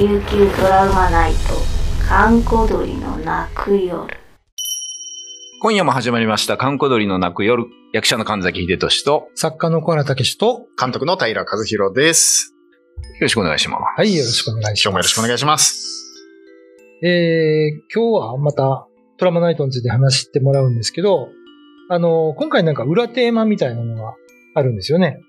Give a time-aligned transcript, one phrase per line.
[0.00, 1.38] 琉球ドラマナイト
[2.08, 4.08] 閑古鳥の泣く夜
[5.60, 7.66] 今夜も始まりました、観光鳥の泣く夜。
[7.92, 12.54] 役者の神崎秀俊と、よ作家の小原武史と、監督の平和弘です。
[13.20, 13.82] ろしくお願いします。
[13.94, 14.82] はい、よろしくお願いします。
[14.82, 16.14] 今日もよろしくお願いします。
[17.02, 18.86] えー、今日はまた
[19.18, 21.28] トラマナイトについて話してもらうんですけど、
[21.90, 24.14] あの、今回なんか裏テーマみたいなのが
[24.54, 25.20] あるんですよね。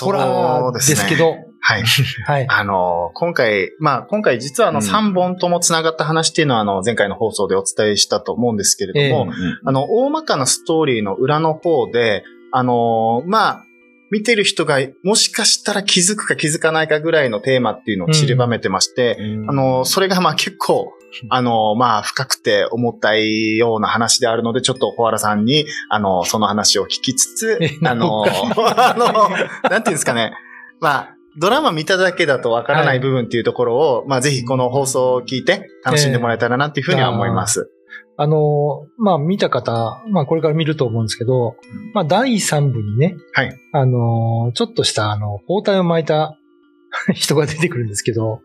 [0.00, 1.34] ホラーですけど、
[1.72, 1.84] はい。
[2.26, 2.46] はい。
[2.48, 13.64] あの、今回、まあ、今回実はあのうん3本とも繋がった話っていうのはあの前回の放送でお伝えしたと思うんですけれども、えあの、大まかなストーリーの裏の方で、あの、まあ、
[14.12, 19.16] 見てる人がもしかしたら気づくか気づかないかぐらいのテーマっていうのを散りばめてまして、
[19.48, 20.92] あの、それがまあ結構、
[21.30, 30.34] あの、まあ深くて重たいような話であるので、ちょっと小原さんに、あの、その話を聞きつつえ、あの、あの、なんていうんですかね。
[30.78, 37.70] まあ、ドラマ見ただけだとわからない部分っていうところを、まあぜひこの放送を聞いて楽しんでもらえたらなっていうふうには思います。
[38.16, 41.56] あの、まあ見た方、まあこれから見ると思うんですけど、
[41.94, 43.56] まあ第3部にね、はい。
[43.72, 46.38] あの、ちょっとしたあの、包帯を巻いた
[47.14, 48.40] 人が出てくるんですけど、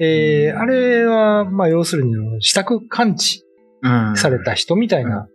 [0.00, 3.44] えー、あれは、まあ要するに、支度感知
[3.82, 4.16] うん。
[4.16, 5.26] された人みたいな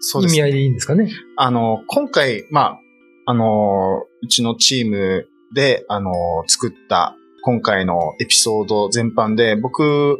[0.00, 1.12] そうです意味合いでいいんですかね。
[1.36, 2.78] あの、今回、まあ、
[3.30, 6.12] あの、うちのチームで、あの、
[6.48, 10.18] 作った今回のエピソード全般で、僕、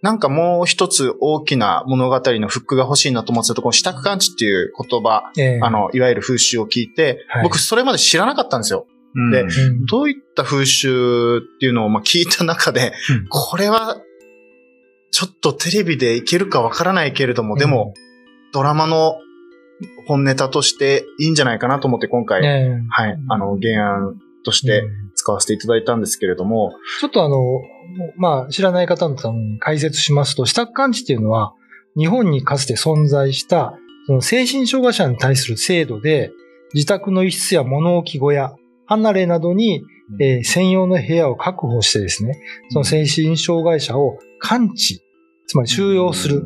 [0.00, 7.42] なんかもう一つ大きな物語のフックが欲しいなと思ってたところ、支度感知っていう言葉、えーあの、いわゆる風習を聞いて、はい。
[7.42, 8.86] 僕それまで知らなかったんですよ。
[9.16, 9.30] うん。
[9.32, 13.26] でうんどういった風習っていうのをまあ聞いた中で、うん。
[13.28, 13.96] これは、
[15.10, 17.92] ちょっとテレビでいけるかわからないけれども、でも、
[18.52, 19.16] ドラマの
[20.06, 25.12] 本ネタとしていいんじゃないかなと思って今回、ねはい、あの、原案としえてうん。
[25.14, 27.38] 使わせていただいたんですけれども、ちょっとあの、
[28.16, 31.54] まあ、知らない方のために解説しますと、支度感知っていうのは、
[31.96, 36.32] 日本にかつて存在した、その精神障害者に対する制度で、
[36.74, 38.56] 自宅の一室や物置小屋、
[38.86, 39.84] 離れなどに、
[40.20, 42.40] えー専用の部屋を確保してですね、
[42.70, 45.02] その精神障害者を感知、
[45.46, 46.42] つまり収容する、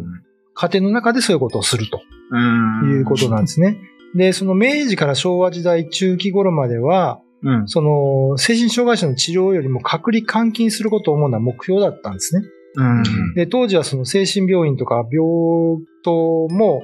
[0.54, 2.00] 家庭の中でそういうことをすると。
[2.10, 3.78] うんいうことなんですね。
[4.14, 7.68] で、その明治から昭和時代中期頃までは、うん。
[7.68, 12.46] その精神障害者の治療よりも隔離監禁することを主な目標だったんですね。
[12.76, 13.34] うん。
[13.34, 16.82] で、当時はその精神病院とか病棟も、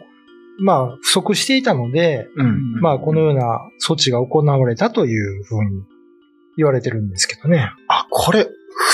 [0.59, 2.81] まあ、不足していたので、うん。
[2.81, 5.83] まあ、このような措置が行われたというふうに
[6.57, 7.71] 言われてるんですけどね。
[7.89, 8.51] あ、これ、不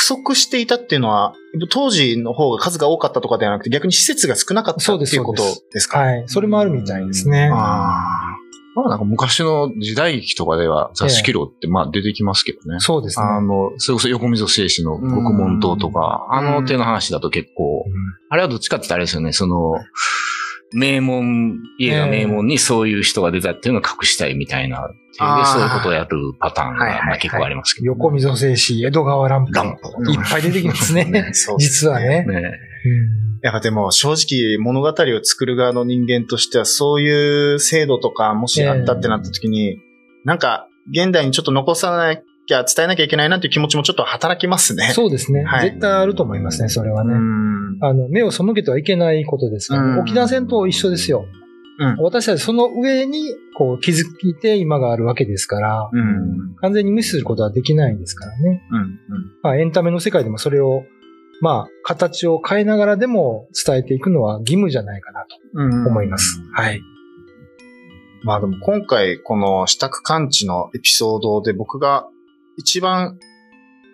[0.08, 1.34] 足していたっていうのは、
[1.70, 5.42] 当時の方が数が多かったとかではなくて、逆に施設が少なかったそうですっていうこと
[5.72, 5.98] ですか？
[5.98, 6.24] はい。
[6.26, 7.50] それもあるみたいですね。
[7.52, 7.56] あ
[8.74, 12.78] まあなんか昔の時代劇とかでは雑誌記録ってまあ出てきますけどね。
[12.78, 13.26] そうですね。
[13.26, 16.38] あの、それこそ横溝静止の獄門島とか、うん。
[16.38, 17.84] あの手の話だと結構、
[18.28, 19.72] あれはどっちかって言ったらあれですよね、その、
[20.72, 27.86] 名門、家が名門にそういう人が出たっていうのを隠したいみたいな、でそういうことをやるパターンはいはいはいがまあ結構ありますけど。
[27.86, 29.52] 横溝静止、江戸川乱歩。
[29.52, 31.30] 乱歩いっぱい出てきますね。
[31.32, 32.24] そうです実はね。
[32.24, 39.78] ねうんやっぱでも正直物語を作る側の人間としてはそういう制度とかもしあったってなった時に、
[40.24, 42.16] なんか現代にちょっと残さな
[42.48, 44.90] きゃ伝えなきゃいけないなっていう気持ちもちょっと働きますね。
[44.94, 45.44] そうですね。
[45.44, 47.14] はい絶対あると思いますね、それはね。
[47.14, 47.84] ん。
[47.84, 51.26] あの、目を背けてはいけないことですから、うん沖縄戦と一緒ですよ。
[51.80, 56.56] うん私たちその上に、こう、気づいて今があるわけですから、うん。
[56.56, 58.62] 完全に無視することはできないですからね。
[58.72, 58.98] うん。
[59.42, 60.82] まあ、エンタメの世界でもそれを、
[61.40, 65.86] まあ、形を変えながらでも伝えていくのは義務じゃないかなとうん。
[65.86, 66.42] 思います。
[66.52, 66.80] はい。
[68.24, 72.08] まあでも今回この支度感知のエピソードで僕が
[72.58, 73.18] 一番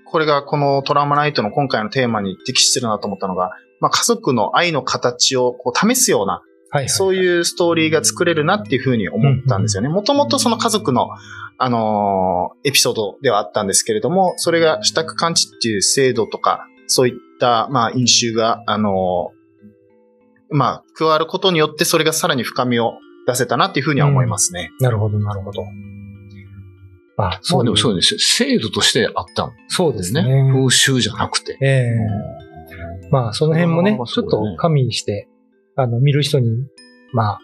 [0.04, 6.42] これがこのトラウマナイトの今回のテーマに適してるなと思ったのが、まあ家族の愛の形をこう試すような
[6.74, 6.88] はい、はい。
[6.88, 9.88] そういうストーリーが作れるなっていうふうに思ったんですよね。
[9.88, 11.08] もともとその家族の、
[11.56, 22.94] あのーエピソードではあったんですけれども、それが支度感知っていう制度とか、そういった、まあ、飲酒が、あのーまあ、加わることによって、それがさらに深みを
[23.26, 24.70] 出せたなっていうふうには思いますね。
[24.80, 25.62] なるほど、なるほど。
[27.16, 28.16] まあ、まそうあでもそうです。
[28.18, 30.22] 制度としてあったんそうですすね。
[30.52, 31.56] 風習じゃなくて。
[31.60, 31.96] ええ
[33.10, 35.28] まあ、その辺もねちょっと加味して、
[35.76, 36.48] あの、見る人に、
[37.12, 37.38] まあ、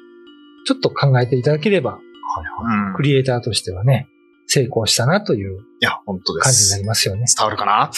[0.67, 4.07] ちょっと考えていただければ、うんクリエイターとしてはね、
[4.47, 6.81] 成功したなといういや、本当で感じになす。
[6.81, 7.25] りますよね。
[7.37, 7.73] 伝わるかな？
[7.73, 7.93] はい。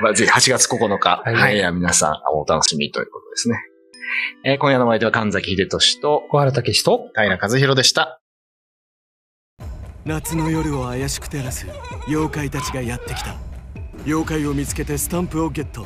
[0.02, 3.56] まあ、ぜひ8月9日、はいはい、皆さんお楽しみということですね。
[4.44, 8.19] えー今夜のお相手は神崎秀俊と、小原武史と、平和弘でした。
[10.06, 11.66] 夏の夜を怪しく照らす
[12.08, 13.36] 妖怪たちがやってきた。
[14.06, 15.84] 妖怪を見つけてスタンプをゲット。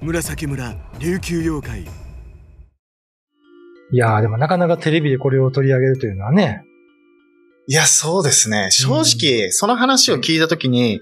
[0.00, 1.80] 紫村琉球妖怪。
[1.80, 1.86] い
[3.96, 6.62] やー、でもなかなかテレビでこれを取り上げるというのはね。
[7.66, 8.68] いや、そうですね。
[8.70, 11.00] 正直、その話を聞いたときに、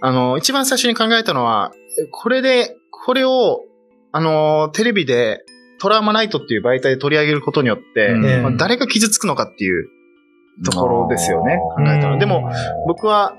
[0.00, 1.70] あの、一番最初に考えたのは、
[2.10, 3.60] これで、これを、
[4.10, 5.44] あの、テレビで
[5.80, 8.42] トラウマナイトっていう媒体で取り上げることによって、うん。
[8.42, 9.88] まあ誰が傷つくのかっていう
[10.64, 11.56] ところですよね。
[11.76, 12.18] 考えたの。
[12.18, 12.50] でも、
[12.86, 13.34] 僕は、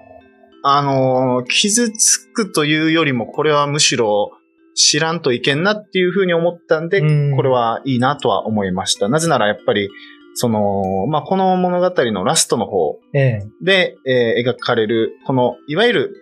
[0.64, 4.32] あの、傷つくというよりも、これはむしろ
[4.74, 9.08] 知らんといけんなっていうふうに思ったんで、うんこれはいいなとは思いました。
[9.08, 9.90] なぜならやっぱり、
[10.34, 13.40] その、まあ、この物語のラストの方ええ。
[13.62, 16.16] で、えー描かれる、この、いわゆる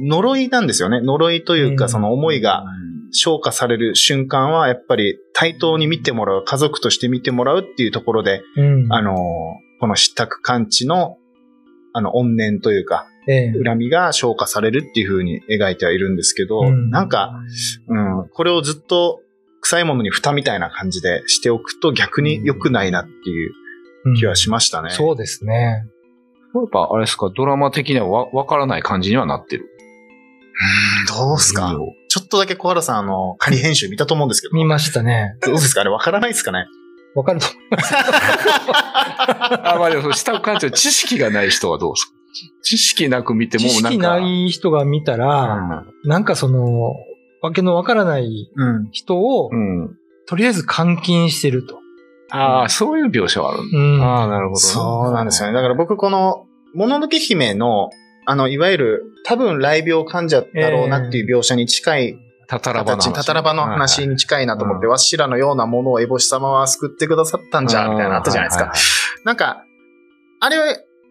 [0.00, 1.00] 呪いなんですよね。
[1.02, 2.64] 呪いというか、うんその思いが
[3.10, 8.92] 消化される瞬間は、やっぱり対等に見てもらう、家族として見てもらうっていうところで、うん。
[8.92, 11.18] あのーこの失宅感知の、
[11.92, 13.62] あの、怨念というか、ええ。
[13.62, 17.32] 恨みが消化されるっていう風に描いてはいるんですけど、うんなんか、
[17.86, 19.20] うん、これをずっと
[19.60, 23.52] 臭いものに蓋みたいな感じでしておくと逆に良くないなっていう
[24.16, 24.90] 気はしましたね。
[24.90, 25.84] そうですね。
[26.54, 29.68] やっぱあれですか、ドラマ的にはわわからない感じにはなってる。
[31.08, 31.76] どうすか？
[32.08, 34.54] ちょっとだけ小原さん、あの、仮編集見たと思うんですけど。
[34.54, 35.36] 見ましたね。
[35.42, 35.82] どうですか？
[35.82, 36.66] あれわからないですかね？
[37.14, 37.46] わかると
[38.70, 42.12] あ、まあでも、その下館長、知識がない人はどうですか？
[42.62, 44.20] 知識なく見ても知識なんか。
[44.20, 46.94] ない人が見たら、なんかその、
[47.40, 48.88] わけのわからないうん。
[48.92, 49.80] 人をう、ん。
[49.82, 49.96] うん。
[50.26, 51.78] とりあえず監禁してると。
[52.30, 53.78] ああ、そういう描写はあるんだ。
[53.78, 54.02] うん。
[54.02, 54.66] ああ、なるほどね。
[54.66, 55.54] そうなんですよね。
[55.54, 56.44] だから僕この、
[56.74, 57.88] もののけ姫の、
[58.26, 63.14] あの、いわゆる、多分雷病患者だろうなっていう描写に近いたたらばの形、話。
[63.14, 68.72] たたらばの話に近いなと思って、うんわしらのようなものをエボシ様は救ってくださったんじゃ、みたいなのあったじゃないですか。
[69.24, 69.64] なんか、
[70.40, 70.56] あれ、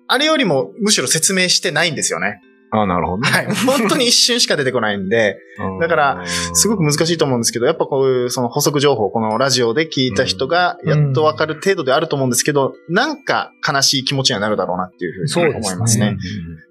[0.08, 2.42] あれよりもむしろ説明してないんですよね。
[2.72, 3.30] ああ、なるほどね。
[3.30, 3.56] はい。
[3.80, 6.24] 本当に一瞬しか出てこないんで、うんだから、
[6.54, 16.18] すごく難しいと思うんですけど、やっぱこういうその補足情報、このラジオで聞いた人がやっとわかる程度であると思うんですけど、なんか悲しい気持ちにはなるだろうなっていうふうにそうですね思いますね。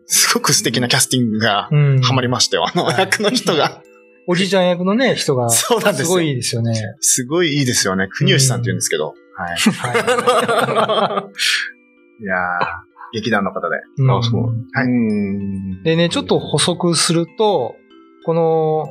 [0.07, 2.01] すごく素敵なキャスティングがうん。
[2.03, 2.67] ハマりましたよ。
[2.67, 3.83] あの役の人が。
[4.29, 6.75] おじいちゃん役のね、人が、そうなんですよすごいいいですよね。
[7.01, 8.09] すごいいいですよね。
[8.09, 9.15] 国吉さんって言うんですけど。
[9.37, 9.57] はい。
[9.57, 11.31] は
[12.21, 12.39] い やー、
[13.13, 13.77] 劇団の方で。
[13.99, 14.43] うんあそう
[14.73, 17.77] はいうんでね、ちょっと補足すると、
[18.25, 18.89] この、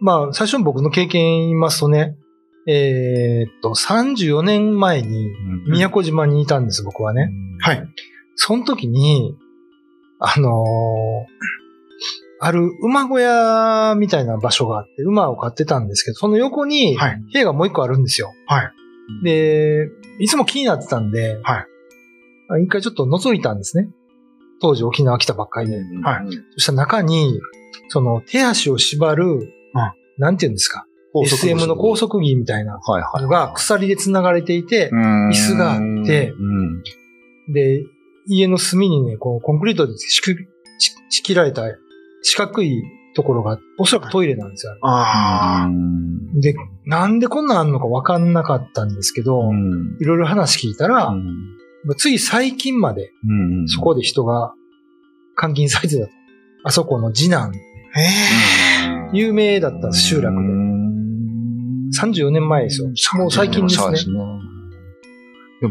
[0.00, 2.16] まあ、最初に僕の経験言いますとね、
[2.66, 5.28] えーっと、34年前に
[5.68, 7.30] 宮古島にいたんです、僕はね。
[7.60, 7.88] はい。
[8.34, 9.36] その時に、
[10.18, 11.61] あのー
[12.44, 17.20] ある馬小屋みたいな場所があって、馬を飼ってたんですけど、その横にはい。
[17.32, 18.32] 部屋がもう一個あるんですよ。
[18.46, 18.72] はい。
[19.22, 19.86] で、
[20.18, 21.66] いつも気になってたんで、はい
[22.50, 23.88] あ一回ちょっと覗いたんですね。
[24.60, 25.76] 当時沖縄来たばっかりで。
[25.76, 25.84] はい
[26.56, 27.40] そしたら中に、
[27.88, 29.52] その手足を縛る、
[30.18, 30.84] なんていうんですか、
[31.24, 33.22] SM の高速着みたいなはいはい。
[33.22, 36.82] のが鎖で繋がれていて、椅椅子があってうん。
[37.52, 37.84] で、
[38.26, 40.36] 家の隅にね、こう、コンクリートで仕切
[40.78, 41.62] ち仕切られた
[42.22, 42.82] 四角い
[43.14, 44.76] ところが、おそらくトイレなんですよ。
[44.82, 45.68] あ
[46.40, 46.54] で、
[46.86, 51.14] なんでこんなんあんのかわかんなかったんですけど、うんいろいろ話聞いたら、
[51.96, 54.54] つい最近までうんそこで人が
[55.40, 56.12] 監禁されてたと。
[56.64, 57.52] あそこの次男、
[59.12, 60.62] 有名だった集落で。
[62.00, 62.88] 34年前ですよ。
[63.18, 63.98] もう最近ですね。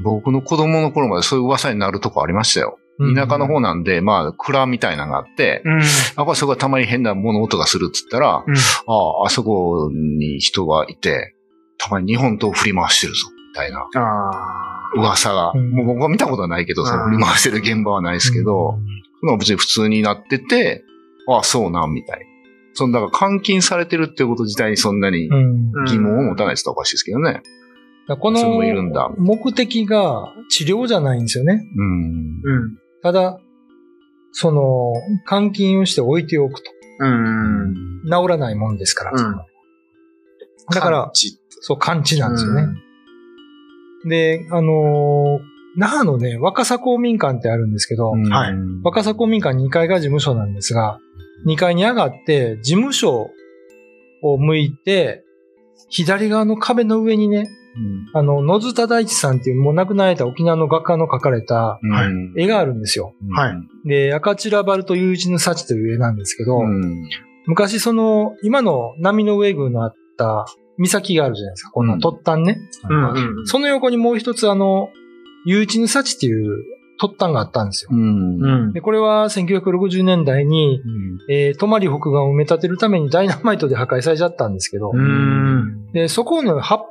[0.03, 2.77] 僕の子供の頃までそういう噂になるとこありましたよ。
[3.01, 5.81] うん田舎の方なんで、まあ、蔵みたいなのがあって、うん。
[6.15, 11.36] あ、これそこがたまに変な物音がするっつったら、うんああ、あそこに人がいて、
[11.77, 14.62] たまに日本刀を振り回してるぞ、みたいなあ
[14.96, 15.51] 噂が。
[15.53, 18.77] うんもう僕は見たことはないけど、そのうん振り回してる現場はないですけど、
[19.20, 20.84] その別に普通になってて、
[21.27, 22.25] ああ、そうなん、みたい。
[22.74, 25.29] その、だから監禁されてるってこと自体にそんなに
[25.88, 27.41] 疑問を持たないっておかしいですけどね。
[28.20, 28.39] この
[29.17, 31.63] 目的が治療じゃないんですよね。
[31.77, 31.88] うん。
[31.88, 32.77] うん。
[33.03, 33.39] ただ、
[34.31, 34.93] その、
[35.29, 36.72] 監禁をして置いておくと。
[37.00, 38.01] うん。
[38.05, 39.12] 治らないもんですから。
[39.13, 39.51] うん
[40.70, 41.12] だから
[41.62, 42.67] そう、完治なんですよね。
[44.05, 48.17] で、あのー那覇のね、若狭公民館ってあるんですけど、は
[48.50, 48.53] い
[48.84, 51.00] 若狭公民館2階が事務所なんですが、
[51.48, 53.29] 2階に上がって、事務所
[54.22, 55.24] を向いて、
[55.89, 57.50] 左側の壁の上にね、
[58.13, 61.80] あの、野津忠一さんっていうもう亡くなられた沖縄の画家の描かれたは
[62.38, 63.13] い絵があるんですよ。
[63.34, 63.54] はい
[63.86, 67.10] で、赤チラバルトユージヌサチという絵なんですけど、うん。
[67.48, 70.46] 昔その、今の波の上宮のあった
[70.78, 71.72] 岬があるじゃないですか。
[71.72, 72.60] この突端ね。
[72.90, 74.90] うんうんその横にもう一つあの、
[75.46, 76.63] ユーチヌサチっていう
[77.01, 77.90] 突端があったんですよ。
[77.92, 78.68] うん。
[78.70, 78.74] ん。
[78.74, 80.80] で、これは1960年代に、
[81.30, 85.92] えー、泊北岸を埋め立てるためにダイナマイトで破壊されちゃったんですけど、うん。
[85.94, 86.86] で、そこのは、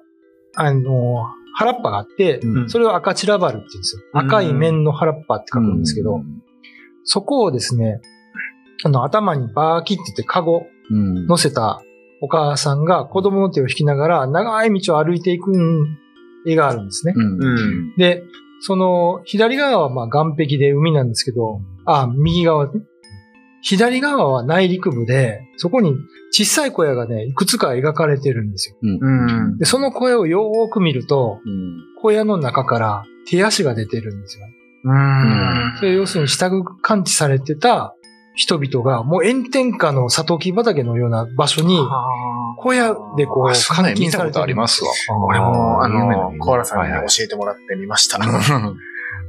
[0.57, 4.03] あの、原っぱがあって、うんそれを赤チラバルって言うんですよ。
[4.15, 6.21] 赤い面の原っぱって書くんですけど、
[7.05, 8.01] そこをですね、
[8.85, 11.27] あの、頭にバーキって言ってカゴうん。
[11.27, 11.81] 乗せた
[12.21, 15.53] お母さんが子供の手を引きながら長い道を歩いていく
[16.47, 17.15] 絵があるんですね。
[17.17, 17.43] うん。
[17.43, 17.55] う
[17.93, 17.97] ん。
[17.97, 18.23] で、
[18.61, 22.81] その、左側はまあ岸壁で海なんですけど、あ、右側ね。
[23.63, 25.95] 左側は内陸部で、そこに
[26.33, 28.77] 小さい小屋がね、いくつか描かれてるんですよ。
[28.83, 29.59] うん。
[29.59, 31.77] で、その小屋をよーく見ると、うん。
[32.01, 34.47] 小屋の中から手足が出てるんですよ。
[34.85, 35.75] うん。
[35.79, 36.51] それ要するに下
[36.83, 37.95] 感知されてた
[38.35, 41.79] 人々が、もう炎天下のサトウキビ畑のような場所に、
[42.59, 44.91] 小屋でこう、監禁されてる見たことありますわ。
[45.27, 48.19] 俺も、あの、コアラさんに教えてもらってみました。
[48.19, 48.21] う
[48.73, 48.77] ん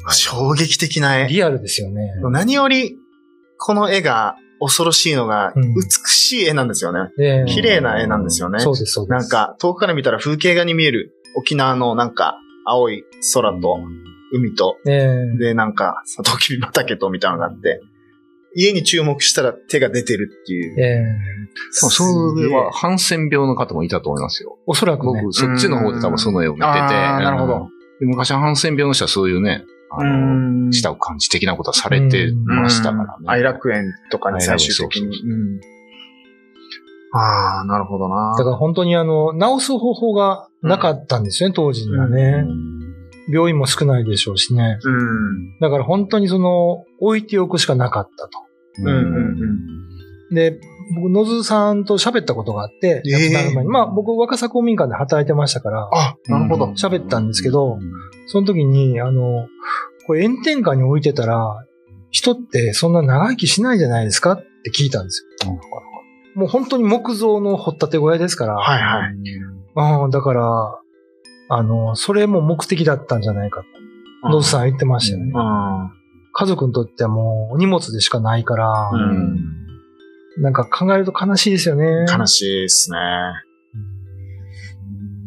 [0.09, 1.27] 衝撃的な絵。
[1.27, 2.13] リアルですよね。
[2.31, 2.97] 何より、
[3.63, 7.12] この絵が恐ろしいのが、うん美しい絵なんですよね。
[7.15, 8.60] で綺麗な絵なんですよね。
[8.60, 9.12] そうです、そうです。
[9.12, 13.03] なんか、遠くから見たら風景画に見える沖縄のなんか、青い
[13.34, 13.77] 空と
[14.34, 14.94] 海と、ね
[15.36, 17.82] えで、なんか、サトウキビ畑とみたいなのがあって、
[18.56, 20.80] 家に注目したら手が出てるっていう。
[20.80, 21.06] ええ
[21.72, 24.58] そうそれは、ハンセン病の方もいたと思いますよ。
[24.65, 25.22] おそらくね。
[25.22, 26.72] 僕、そっちの方で多分その絵を見てて。
[26.72, 33.07] なるほど昔、ハンセン病の人はそういうね、あの、ん舌を感じ的なことはされてましたからね。
[33.27, 35.17] 愛楽園とかに最終的に。
[37.13, 38.36] ああ、なるほどな。
[38.38, 42.45] だから本当にあの、治す方法がなかったんですよね、当時にはね。
[43.29, 44.79] 病院も少ないでしょうしね。
[44.81, 45.60] うん。
[45.60, 48.39] だから本当にその、置いておくしかなかったと。
[48.79, 49.81] うんうんうん
[50.33, 50.62] で、
[50.95, 53.69] 僕、野津さんと喋ったことがあって、ええ亡くなる前に。
[53.69, 56.67] まあ僕、若狭公民館で働いてましたから、あ、なるほど。
[56.77, 57.77] 喋ったんですけど、
[58.27, 59.47] その時に、あの、
[60.07, 61.65] これ炎天下に置いてたら、
[62.09, 65.59] 人ってそんな長生きしないじゃないですかって聞いたんですよ。
[66.35, 69.13] もう本当に木造の掘ったて小屋ですから、はいはい。
[70.03, 70.79] うんだから、
[71.49, 73.63] あの、それも目的だったんじゃないか
[74.23, 74.29] と。
[74.29, 75.31] 野津さん言ってましたよね。
[75.33, 75.91] うん。
[76.33, 79.61] 家族にとってはもうお荷物でしかないから、うん
[80.37, 82.05] なんか考えると悲しいですよね。
[82.09, 82.97] 悲しいですね。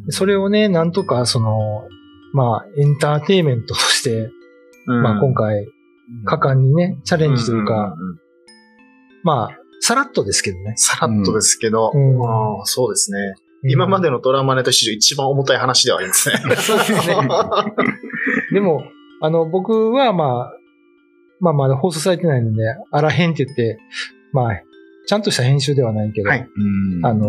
[0.09, 1.89] それをね、なんとかその、
[2.35, 4.29] まあ、エンターテイメントとして、
[4.87, 5.67] まあ今回、
[6.25, 7.95] 果敢にね、チャレンジというか、んんん
[9.23, 10.75] まあ、さらっとですけどね。
[10.77, 13.35] さらっとですけど、うんそうですね。
[13.71, 16.37] 今までのドラマネタ史上一番重たい話ではありますね。
[16.57, 17.17] そうですね。
[18.53, 18.83] でも、
[19.23, 20.53] あの、僕はまあ、
[21.41, 23.79] まあまだ放送されてないので、あらへんって言って、
[24.33, 24.61] まあ、
[25.07, 27.29] ちゃんとした編集ではないけど、はいうんあの、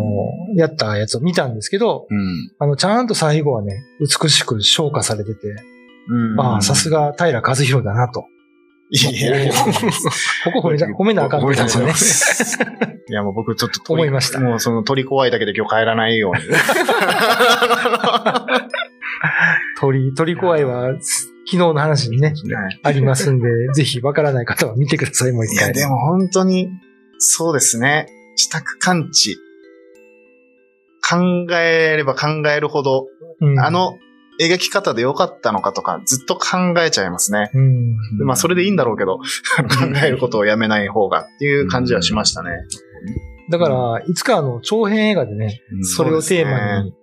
[0.54, 2.50] やったやつを見たんですけど、うん。
[2.58, 5.48] あの、ちゃんと最後はね、美しく昇華されてて、
[6.08, 8.26] うんああ、さすが平和弘だなと。
[8.88, 9.52] いや
[10.44, 11.92] ここ褒めな褒めなあかんとこですよね。
[13.08, 16.42] いや、もう僕ちょっと鳥思いましたもうその鳥怖いだけで今日帰らないように。
[19.78, 25.66] 鳥、鳥怖いは、昨日の話にね、はいありますんで、ぜひわからない方は見てください、もう一回。
[25.66, 26.70] いや、でも本当に、
[27.18, 28.06] そうですね。
[28.36, 29.36] 支度感知。
[31.08, 33.06] 考えれば考えるほど、
[33.40, 33.96] うんあ、の
[34.40, 37.50] 描き方で良かったのかとか、ずっと考えちゃいますね。
[37.54, 38.18] うん。
[38.18, 39.24] でまあ、それでいいんだろうけど、考
[40.04, 42.50] えることをやめない方がっていう感じはしましたね。
[43.50, 46.94] だから、いつかあの、長編映画でね、それをテーマに、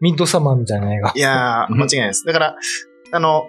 [0.00, 1.12] ミッドサマーみたいな映画。
[1.14, 2.26] いやー、間違いないです。
[2.26, 2.56] だから、
[3.12, 3.44] あの、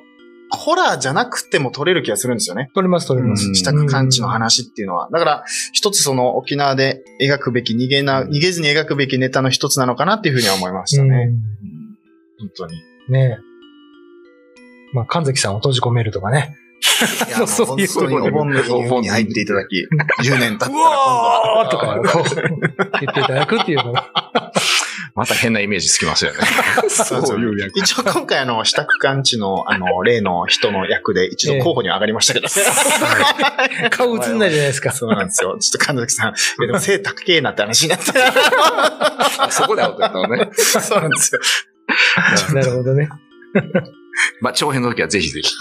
[0.51, 2.71] ホラーじゃなくても撮れる気がするんですよね。
[2.73, 3.53] 撮れます、撮れます。
[3.55, 5.09] 支度感知の話っていうのは。
[5.11, 11.31] だから、一つその沖縄で描くべき、逃げな、逃げずに描くべきネタの一つなのかなっていうふうには思いましたね。
[12.39, 12.75] 本当に。
[12.75, 13.55] うんねえ。
[14.93, 16.55] まあ、神崎さんを閉じ込めるとかね。
[17.27, 19.87] いや、もうそういう本当にお盆の日に入っていただき、
[20.23, 21.67] 10年経ったら今度うわは。
[21.67, 22.59] ーとか、こう、
[23.01, 24.11] 言っていただくっていうのが。
[25.15, 26.39] また変なイメージつきますよね。
[26.89, 27.79] そういう役。
[27.79, 32.47] 一応今回あの、支度感知の、あの、 例の人の役で一度候補に上がりましたけど。
[33.91, 34.91] 顔映んないじゃないですか。
[34.91, 35.57] そうなんですよ。
[35.57, 38.11] ちょっと神崎さん、でも 背高えなって話になって。
[38.13, 40.49] あそこでアウトやったのね。
[40.53, 41.41] そうなんですよ。
[42.53, 43.07] なるほどね。
[44.41, 45.53] まあ、長編の時はぜひぜひ。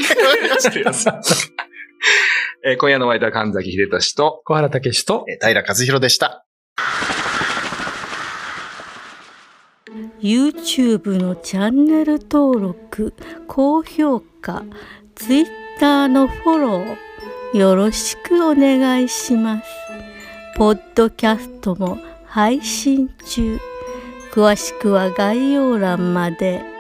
[2.67, 6.45] えー今夜のワイター神崎秀俊と、小原武史と、えー平和弘でした。
[10.21, 13.15] YouTube のチャンネル登録
[13.47, 14.65] 高評価
[15.15, 19.65] Twitter のフォローよろしくお願いします
[20.57, 23.61] ポッドキャストも配信中
[24.33, 26.74] 詳しくは概要欄まで。